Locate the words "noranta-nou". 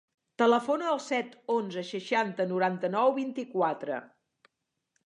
2.55-3.17